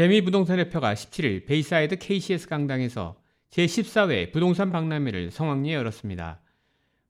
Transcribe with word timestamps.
재미부동산협회가 0.00 0.94
17일 0.94 1.44
베이사이드 1.44 1.96
KCS 1.96 2.48
강당에서 2.48 3.20
제14회 3.50 4.32
부동산 4.32 4.72
박람회를 4.72 5.30
성황리에 5.30 5.74
열었습니다. 5.74 6.40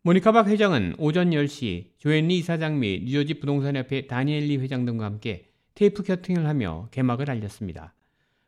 모니카 0.02 0.32
박 0.32 0.48
회장은 0.48 0.96
오전 0.98 1.30
10시 1.30 1.90
조앤리 1.98 2.38
이사장 2.38 2.80
및 2.80 3.04
뉴저지 3.04 3.34
부동산협회 3.34 4.08
다니엘리 4.08 4.56
회장 4.58 4.84
등과 4.86 5.04
함께 5.04 5.52
테이프 5.76 6.02
커팅을 6.02 6.48
하며 6.48 6.88
개막을 6.90 7.30
알렸습니다. 7.30 7.94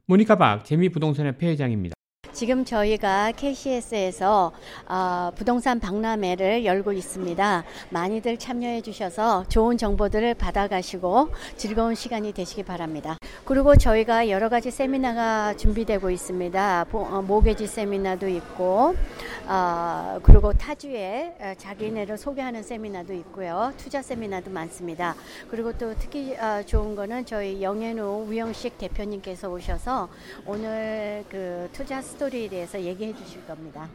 모니카 0.07 0.39
박 0.39 0.65
재미부동산협회 0.65 1.47
회장입니다. 1.51 1.95
지금 2.33 2.65
저희가 2.65 3.33
KCS에서 3.33 4.53
어, 4.87 5.31
부동산 5.37 5.79
박람회를 5.79 6.65
열고 6.65 6.93
있습니다. 6.93 7.65
많이들 7.91 8.39
참여해 8.39 8.81
주셔서 8.81 9.45
좋은 9.49 9.77
정보들을 9.77 10.35
받아가시고 10.35 11.29
즐거운 11.57 11.95
시간이 11.95 12.33
되시기 12.33 12.63
바랍니다. 12.63 13.19
그리고 13.45 13.77
저희가 13.77 14.31
여러 14.31 14.49
가지 14.49 14.71
세미나가 14.71 15.57
준비되고 15.57 16.11
있습니다. 16.11 16.87
어, 16.93 17.23
모게지 17.27 17.67
세미나도 17.67 18.29
있고, 18.29 18.95
어, 19.47 20.19
그리고 20.23 20.53
타주에 20.53 21.35
어, 21.39 21.55
자기네를 21.59 22.17
소개하는 22.17 22.63
세미나도 22.63 23.13
있고요. 23.15 23.73
투자 23.77 24.01
세미나도 24.01 24.51
많습니다. 24.51 25.15
그리고 25.51 25.73
또 25.77 25.95
특히 25.99 26.35
어, 26.37 26.63
좋은 26.65 26.95
거는 26.95 27.27
저희 27.27 27.63
영현우 27.63 28.27
우영식 28.29 28.79
대표님께서 28.79 29.51
오셔서 29.51 30.09
오늘 30.47 31.25
그 31.29 31.69
투자 31.73 32.01
스토 32.01 32.22
스토리에 32.23 32.49
대해서 32.49 32.81
얘기해 32.81 33.15
주실 33.17 33.45
겁니다. 33.47 33.89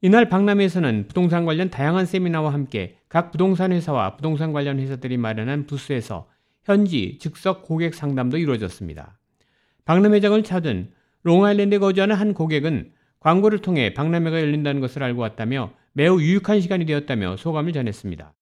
이날 0.00 0.28
박람회에서는 0.28 1.06
부동산 1.08 1.44
관련 1.44 1.70
다양한 1.70 2.06
세미나와 2.06 2.52
함께 2.52 2.98
각 3.08 3.32
부동산 3.32 3.72
회사와 3.72 4.16
부동산 4.16 4.52
관련 4.52 4.78
회사들이 4.78 5.16
마련한 5.16 5.66
부스에서 5.66 6.28
현지 6.62 7.18
즉석 7.20 7.64
고객 7.64 7.94
상담도 7.94 8.38
이루어졌습니다. 8.38 9.18
박람회장을 9.86 10.40
찾은 10.44 10.92
롱아일랜드에 11.22 11.78
거주하는 11.78 12.14
한 12.14 12.32
고객은 12.32 12.92
광고를 13.18 13.58
통해 13.58 13.92
박람회가 13.92 14.40
열린다는 14.40 14.80
것을 14.80 15.02
알고 15.02 15.20
왔다며 15.20 15.72
매우 15.92 16.20
유익한 16.20 16.60
시간이 16.60 16.86
되었다며 16.86 17.36
소감을 17.36 17.72
전했습니다. 17.72 18.34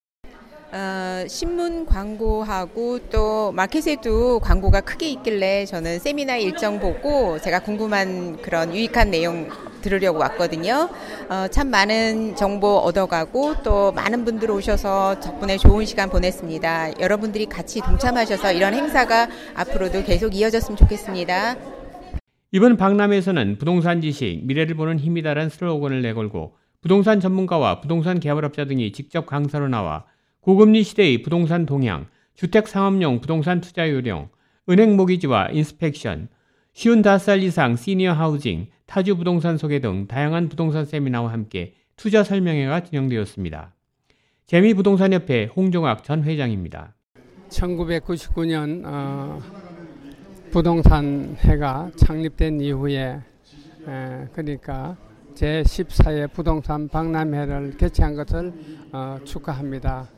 어, 0.77 1.27
신문 1.27 1.87
광고하고 1.87 2.99
또 3.11 3.51
마켓에도 3.53 4.41
광고가 4.41 4.83
크게 4.83 5.09
있길래 5.09 5.65
저는 5.65 5.99
세미나 5.99 6.37
일정 6.37 6.79
보고 6.79 7.39
제가 7.39 7.61
궁금한 7.61 8.37
그런 8.43 8.75
유익한 8.75 9.11
내용 9.11 9.49
들으려고 9.81 10.19
왔거든요. 10.19 10.91
어, 11.31 11.49
참 11.49 11.71
많은 11.71 12.37
정보 12.37 12.77
얻어가고 12.77 13.63
또 13.63 13.91
많은 13.93 14.27
분들 14.27 14.51
오셔서 14.51 15.19
덕분에 15.21 15.57
좋은 15.57 15.87
시간 15.87 16.11
보냈습니다. 16.11 17.01
여러분들이 17.01 17.47
같이 17.47 17.81
동참하셔서 17.81 18.53
이런 18.53 18.75
행사가 18.75 19.29
앞으로도 19.55 20.05
계속 20.05 20.35
이어졌으면 20.35 20.77
좋겠습니다. 20.77 21.57
이번 22.53 22.77
박람회에서는 22.77 23.57
부동산 23.57 24.03
지식, 24.03 24.43
미래를 24.45 24.77
보는 24.77 24.99
힘이다라는 24.99 25.49
슬로건을 25.49 26.03
내걸고 26.03 26.55
부동산 26.83 27.19
전문가와 27.19 27.81
부동산 27.81 28.21
개발업자 28.21 28.67
등이 28.67 28.93
직접 28.93 29.25
강사로 29.25 29.69
나와 29.69 30.05
고금리 30.47 30.84
시대의 30.84 31.22
부동산 31.22 31.66
동향, 31.66 32.06
주택 32.34 32.69
상업용 32.69 33.20
부동산 33.20 33.61
투자 33.61 33.91
요령, 33.91 34.28
은행 34.69 34.94
모기지와 34.94 35.48
인스펙션, 35.50 36.28
쉬운 36.72 37.02
다섯 37.02 37.19
살 37.25 37.42
이상 37.42 37.75
시니어 37.75 38.12
하우징, 38.12 38.69
타주 38.86 39.17
부동산 39.17 39.58
소개 39.58 39.80
등 39.80 40.06
다양한 40.06 40.48
부동산 40.48 40.84
세미나와 40.84 41.33
함께 41.33 41.74
투자 41.97 42.22
설명회가 42.22 42.84
진행되었습니다. 42.84 43.74
재미부동산협회 44.47 45.50
홍종학 45.56 46.05
전 46.05 46.22
회장입니다. 46.22 46.94
1999년 47.48 48.83
어, 48.84 49.41
부동산 50.52 51.36
회가 51.41 51.91
창립된 51.97 52.61
이후에 52.61 53.20
에, 53.89 54.28
그러니까 54.33 54.97
제14회 55.34 56.33
부동산 56.33 56.86
박람회를 56.86 57.78
개최한 57.78 58.14
것을 58.14 58.52
어, 58.92 59.18
축하합니다. 59.24 60.14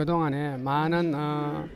그동안에 0.00 0.56
많은 0.56 1.12
어, 1.14 1.68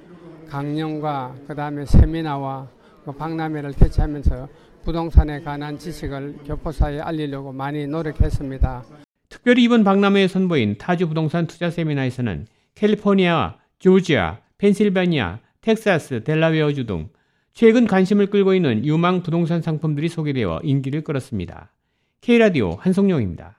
강령과 0.48 1.34
그 1.46 1.54
다음에 1.54 1.84
세미나와 1.84 2.66
그 3.04 3.12
박람회를 3.12 3.72
개최하면서 3.72 4.48
부동산에 4.82 5.42
관한 5.42 5.78
지식을 5.78 6.36
교포사에 6.46 7.00
알리려고 7.00 7.52
많이 7.52 7.86
노력했습니다. 7.86 8.84
특별히 9.28 9.64
이번 9.64 9.84
박람회에 9.84 10.28
선보인 10.28 10.78
타주 10.78 11.06
부동산 11.08 11.46
투자 11.46 11.68
세미나에서는 11.68 12.46
캘리포니아와 12.76 13.58
조지아, 13.78 14.38
펜실베니아, 14.56 15.40
텍사스, 15.60 16.24
델라웨어주 16.24 16.86
등 16.86 17.10
최근 17.52 17.86
관심을 17.86 18.28
끌고 18.30 18.54
있는 18.54 18.86
유망 18.86 19.22
부동산 19.22 19.60
상품들이 19.60 20.08
소개되어 20.08 20.60
인기를 20.62 21.04
끌었습니다. 21.04 21.72
K라디오 22.22 22.70
한성용입니다. 22.70 23.58